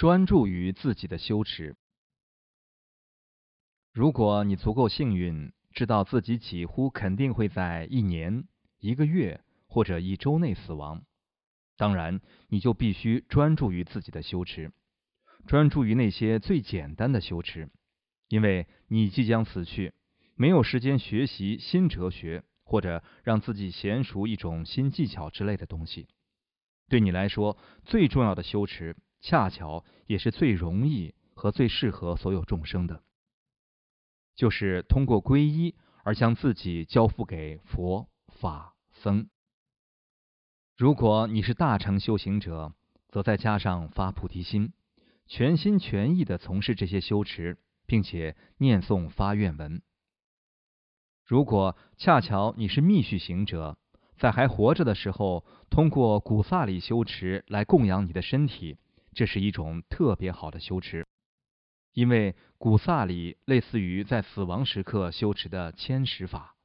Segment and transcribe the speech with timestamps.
[0.00, 1.76] 专注于自己的修持。
[3.92, 11.04] 如果你足够幸运，知道自己几乎肯定会在一年、一个月或者一周内死亡，
[11.76, 14.72] 当然你就必须专注于自己的修持，
[15.46, 17.68] 专注于那些最简单的修持，
[18.28, 19.92] 因为你即将死去，
[20.34, 26.08] 没有时间学习新哲学或者让自己娴熟一种新技巧之类的东西。
[26.88, 33.02] 对你来说，最重要的修持，恰巧也是最容易和最适合所有众生的。
[34.34, 39.28] 就是通过皈依而将自己交付给佛法僧。
[40.76, 42.72] 如果你是大乘修行者，
[43.08, 44.72] 则再加上发菩提心，
[45.26, 49.82] 全心全意的从事这些修持，并且念诵发愿文。
[51.26, 53.76] 如果恰巧你是密续行者，
[54.16, 58.78] 在还活着的时候，通过古萨里修持来供养你的身体，
[59.14, 61.06] 这是一种特别好的修持。
[61.92, 66.56] 因为古萨里类似于在死亡时刻修持的千石法。